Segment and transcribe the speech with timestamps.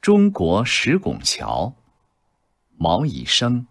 [0.00, 1.74] 中国石拱桥，
[2.78, 3.66] 毛以升。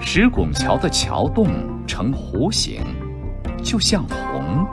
[0.00, 1.46] 石拱桥的桥洞
[1.86, 2.82] 呈弧形，
[3.62, 4.66] 就像虹。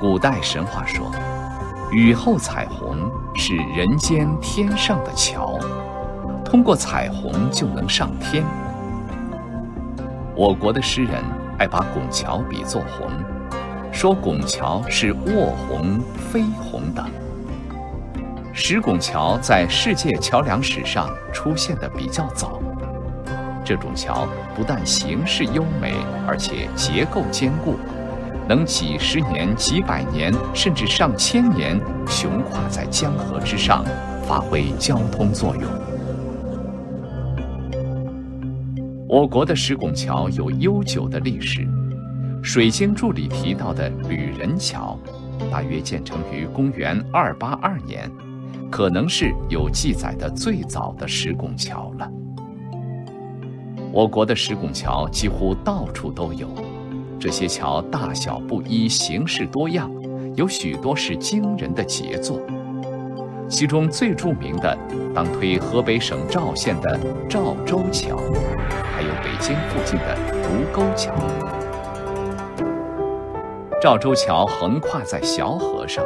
[0.00, 1.12] 古代神话说，
[1.92, 5.56] 雨后彩虹是人间天上的桥，
[6.44, 8.44] 通过彩虹就能上天。
[10.34, 11.22] 我国的诗人
[11.56, 13.35] 爱把拱桥比作虹。
[13.96, 15.98] 说拱桥是卧虹、
[16.30, 17.08] 飞虹等。
[18.52, 22.60] 石拱桥在世界桥梁史上出现的比较早。
[23.64, 25.94] 这种桥不但形式优美，
[26.28, 27.76] 而且结构坚固，
[28.46, 33.82] 能几十年、几百年，甚至上千年雄跨在江河之上，
[34.28, 35.64] 发挥交通作用。
[39.08, 41.62] 我国的石拱桥有悠久的历史。
[42.46, 44.96] 《水经注》里提到的吕仁桥，
[45.50, 48.08] 大约建成于公元二八二年，
[48.70, 52.08] 可能是有记载的最早的石拱桥了。
[53.90, 56.48] 我国的石拱桥几乎到处都有，
[57.18, 59.90] 这些桥大小不一，形式多样，
[60.36, 62.40] 有许多是惊人的杰作。
[63.48, 64.78] 其中最著名的，
[65.12, 66.96] 当推河北省赵县的
[67.28, 68.16] 赵州桥，
[68.94, 71.12] 还有北京附近的卢沟桥。
[73.78, 76.02] 赵州桥横跨在小河上，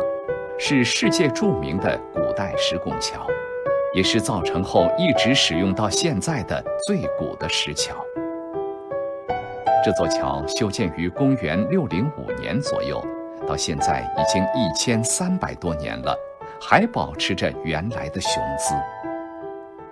[0.59, 3.25] 是世界著名的古代石拱桥，
[3.95, 7.95] 也是造成后一直使用到现在的最古的石桥。
[9.85, 13.01] 这座桥修建于公元六零五年左右，
[13.47, 16.19] 到现在已经一千三百多年了，
[16.61, 18.75] 还保持着原来的雄姿。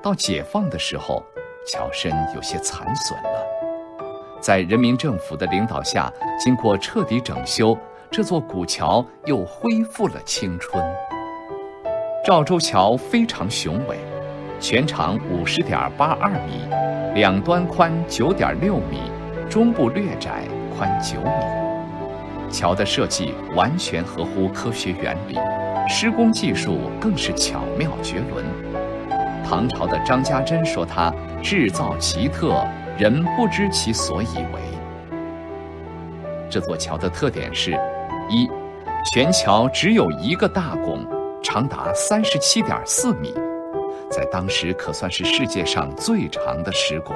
[0.02, 1.22] 到解放的时候，
[1.64, 3.57] 桥身有些残损了。
[4.40, 7.76] 在人民政府的领导下，经过彻底整修，
[8.10, 10.84] 这座古桥又恢复了青春。
[12.24, 13.98] 赵州桥非常雄伟，
[14.60, 16.62] 全长五十点八二米，
[17.14, 19.00] 两端宽九点六米，
[19.48, 20.44] 中部略窄，
[20.76, 22.50] 宽九米。
[22.50, 25.36] 桥的设计完全合乎科学原理，
[25.88, 28.44] 施工技术更是巧妙绝伦。
[29.44, 32.64] 唐朝的张家珍说：“它制造奇特。”
[32.98, 34.60] 人不知其所以为。
[36.50, 37.70] 这座桥的特点是：
[38.28, 38.50] 一，
[39.14, 41.06] 全桥只有一个大拱，
[41.40, 43.32] 长达三十七点四米，
[44.10, 47.14] 在当时可算是世界上最长的石拱。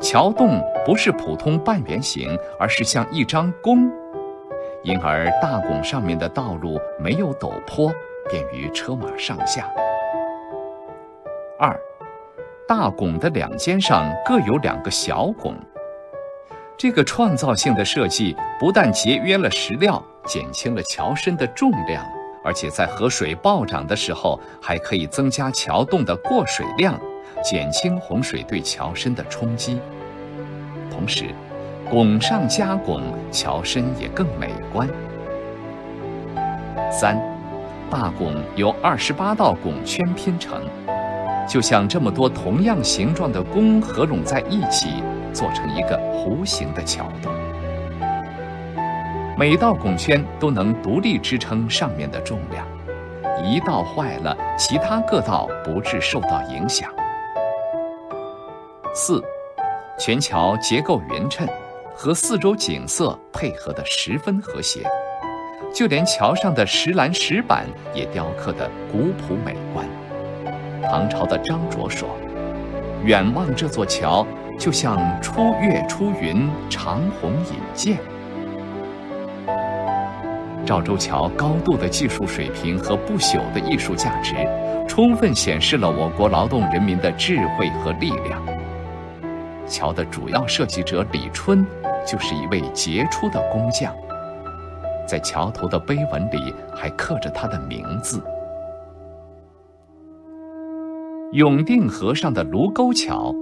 [0.00, 3.90] 桥洞不是普通半圆形，而是像一张弓，
[4.84, 7.92] 因而大拱上面的道路没有陡坡，
[8.30, 9.68] 便于车马上下。
[11.58, 11.76] 二。
[12.68, 15.54] 大拱的两肩上各有两个小拱，
[16.76, 22.04] 这个创造性的设计不但节约了石料，减轻了桥身的重量，
[22.44, 27.00] 而且在河水暴涨的时候，还可以增加桥洞的过水量，
[27.42, 29.80] 减轻洪水对桥身的冲击。
[30.90, 31.24] 同时，
[31.88, 33.00] 拱上加拱，
[33.32, 34.86] 桥身也更美观。
[36.92, 37.18] 三，
[37.90, 40.62] 大拱由二十八道拱圈拼成。
[41.48, 47.32] 就像这么多同样形状的弓合拢在一起，做成一个弧形的桥洞。
[49.38, 52.66] 每道拱圈都能独立支撑上面的重量，
[53.42, 56.92] 一道坏了，其他各道不致受到影响。
[58.94, 59.22] 四，
[59.98, 61.48] 全桥结构匀称，
[61.94, 64.80] 和四周景色配合得十分和谐，
[65.72, 69.86] 就连桥上的石栏石板也雕刻得古朴美观。
[70.90, 72.08] 唐朝的张卓说
[73.04, 74.26] ：“远望这座桥，
[74.58, 77.98] 就像出月出云，长虹引箭。”
[80.64, 84.34] 赵州桥高度的技术水平和不朽的艺术价值，
[84.86, 88.42] 充分显示了我国劳动人民的智慧和力量。
[89.66, 91.66] 桥的主要设计者李春，
[92.06, 93.94] 就是一位杰出的工匠，
[95.06, 98.22] 在桥头的碑文里还刻着他的名字。
[101.32, 103.34] 永定河上的卢沟桥，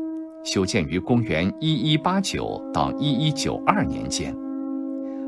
[0.42, 4.34] 修建于公元一一八九到一一九二年间。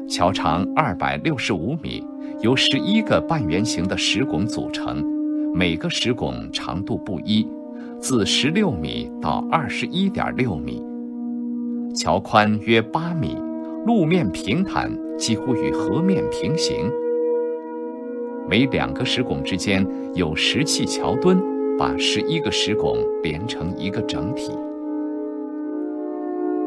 [0.08, 2.04] 桥长二百六十五米，
[2.40, 5.04] 由十一个半圆形的石拱组成，
[5.54, 7.46] 每个石拱长度不一，
[8.00, 10.82] 自十六米到二十一点六米。
[11.94, 13.36] 桥宽约八米，
[13.86, 16.90] 路面平坦，几乎与河面平行。
[18.48, 21.38] 每两个石拱之间有石砌桥墩。
[21.78, 24.52] 把十一个石拱连成一个整体。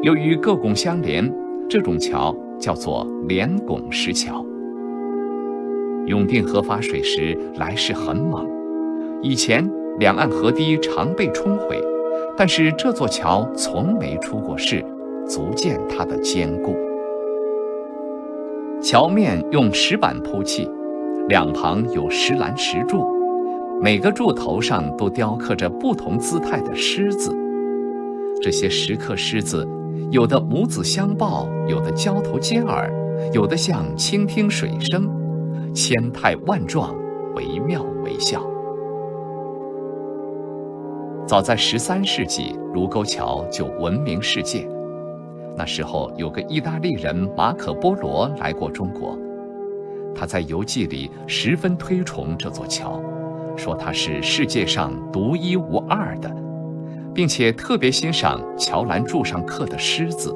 [0.00, 1.30] 由于各拱相连，
[1.68, 4.44] 这种桥叫做连拱石桥。
[6.06, 8.48] 永定河发水时来势很猛，
[9.22, 9.68] 以前
[10.00, 11.78] 两岸河堤常被冲毁，
[12.36, 14.84] 但是这座桥从没出过事，
[15.26, 16.74] 足见它的坚固。
[18.80, 20.68] 桥面用石板铺砌，
[21.28, 23.06] 两旁有石栏石柱，
[23.82, 27.36] 每个柱头上都雕刻着不同姿态的狮子。
[28.40, 29.68] 这些石刻狮子，
[30.12, 32.88] 有的母子相抱，有的交头接耳，
[33.32, 35.10] 有的像倾听水声，
[35.74, 36.94] 千态万状，
[37.34, 38.40] 惟妙惟肖。
[41.26, 44.64] 早在十三世纪，卢沟桥就闻名世界。
[45.56, 49.18] 那时候有个意大利人马可·波罗来过中国，
[50.14, 53.00] 他在游记里十分推崇这座桥，
[53.56, 56.34] 说它是世界上独一无二的，
[57.14, 60.34] 并且特别欣赏桥栏柱上刻的狮子，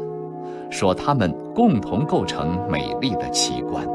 [0.70, 3.86] 说它们共同构成美丽的奇观。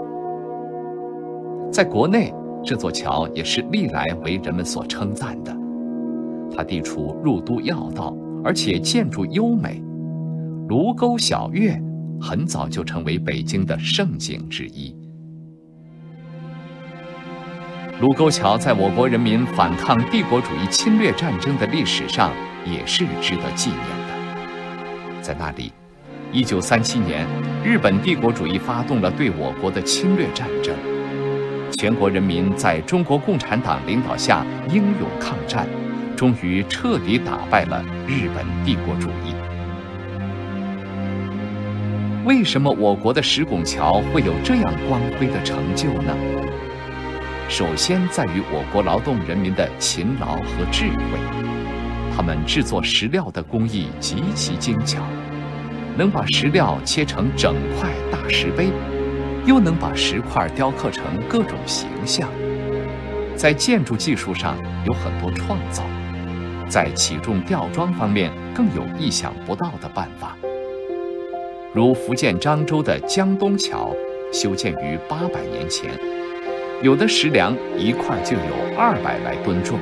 [1.71, 2.33] 在国内，
[2.63, 5.56] 这座桥也是历来为人们所称赞的，
[6.56, 9.81] 它地处入都要道，而且建筑优美。
[10.68, 11.81] 卢沟晓月
[12.19, 14.95] 很早就成为北京的盛景之一。
[18.01, 22.31] 卢沟桥在我国人民反抗帝国主义侵略战争的历史上
[22.65, 25.21] 也是值得纪念的。
[25.21, 25.71] 在那里
[26.33, 27.27] ，1937年，
[27.63, 30.75] 日本帝国主义发动了对我国的侵略战争，
[31.74, 35.68] 全国人民在中国共产党领导下英勇抗战，
[36.18, 39.36] 终于彻底打败了日本帝国主义。
[42.25, 46.15] 为什么我国的石拱桥会有这样光辉的成就呢？
[47.51, 51.19] 首先在于我国劳动人民的勤劳和智慧，
[52.15, 55.03] 他们制作石料的工艺极其精巧，
[55.98, 58.71] 能把石料切成整块大石碑，
[59.45, 62.30] 又能把石块雕刻成各种形象，
[63.36, 64.56] 在建筑技术上
[64.86, 65.83] 有很多创造，
[66.69, 70.38] 在起重吊装方面更有意想不到的办法。
[71.74, 73.94] 如福建漳州的江东桥，
[74.31, 75.92] 修建于八百年前，
[76.81, 79.78] 有的石梁一块就有二百来吨重，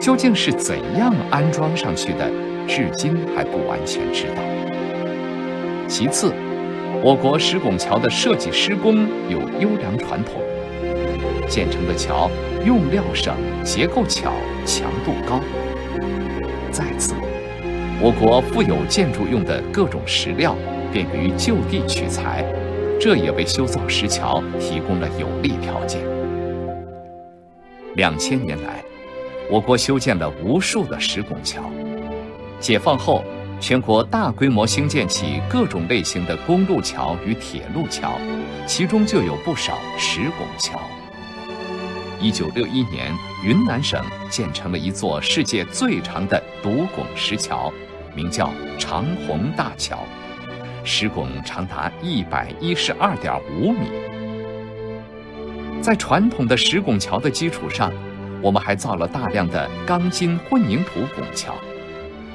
[0.00, 2.30] 究竟是怎样安装上去的，
[2.66, 4.42] 至今还不完全知道。
[5.86, 6.32] 其次，
[7.02, 10.40] 我国石拱桥的设计施工有优良传统，
[11.46, 12.30] 建成的桥
[12.64, 14.32] 用料省、结构巧、
[14.64, 15.38] 强度高。
[16.70, 17.12] 再次，
[18.00, 20.56] 我国富有建筑用的各种石料。
[20.92, 22.42] 便于就地取材，
[22.98, 26.00] 这也为修造石桥提供了有利条件。
[27.94, 28.82] 两千年来，
[29.50, 31.62] 我国修建了无数的石拱桥。
[32.58, 33.22] 解放后，
[33.60, 38.18] 全国大规模兴建起各种类型的公路桥与铁路桥，
[38.66, 40.80] 其中就有不少石拱桥。
[42.18, 43.14] 一九六一年，
[43.44, 47.70] 云南省建成了一座世界最长的独拱石桥，
[48.14, 49.98] 名叫长虹大桥。
[50.84, 53.88] 石拱长达一百一十二点五米，
[55.82, 57.92] 在传统的石拱桥的基础上，
[58.40, 61.54] 我们还造了大量的钢筋混凝土拱桥，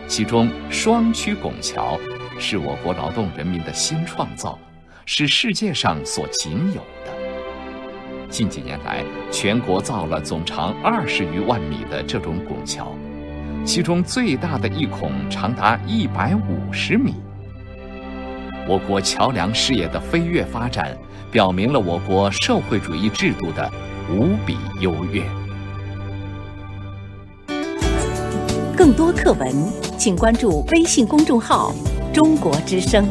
[0.07, 1.97] 其中双曲拱桥
[2.37, 4.59] 是我国劳动人民的新创造，
[5.05, 7.11] 是世界上所仅有的。
[8.29, 12.93] 近几年来，全国造了总长二十余万米的这种拱桥，
[13.65, 17.15] 其中最大的一孔长达一百五十米。
[18.67, 20.95] 我国桥梁事业的飞跃发展，
[21.31, 23.69] 表明了我国社会主义制度的
[24.09, 25.23] 无比优越。
[28.77, 29.53] 更多课文，
[29.97, 31.73] 请关注微信公众号
[32.13, 33.07] “中国之声”。